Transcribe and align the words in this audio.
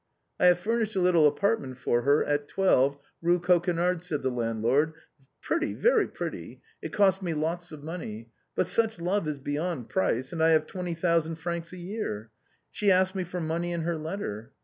"I 0.39 0.47
have 0.47 0.57
furnished 0.57 0.95
a 0.95 0.99
little 0.99 1.27
apartment 1.27 1.77
for 1.77 2.01
her 2.01 2.25
at 2.25 2.47
12, 2.47 2.97
Rue 3.21 3.39
Coquenard," 3.39 4.01
said 4.01 4.23
the 4.23 4.31
landlord; 4.31 4.93
"pretty, 5.43 5.75
very 5.75 6.07
pretty; 6.07 6.59
it 6.81 6.91
cost 6.91 7.21
me 7.21 7.35
lots 7.35 7.71
of 7.71 7.83
money. 7.83 8.31
But 8.55 8.65
such 8.67 8.99
love 8.99 9.27
is 9.27 9.37
beyond 9.37 9.89
price; 9.89 10.33
and 10.33 10.41
I 10.43 10.53
have 10.53 10.65
tw^enty 10.65 10.97
thousand 10.97 11.35
francs 11.35 11.71
a 11.71 11.77
year. 11.77 12.31
She 12.71 12.91
asks 12.91 13.13
me 13.13 13.23
for 13.23 13.39
money 13.39 13.71
in 13.73 13.81
her 13.83 13.95
letter. 13.99 14.53